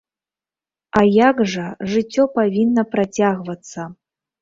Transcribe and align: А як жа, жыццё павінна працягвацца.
А 1.01 1.03
як 1.27 1.43
жа, 1.53 1.67
жыццё 1.93 2.27
павінна 2.41 2.89
працягвацца. 2.97 3.91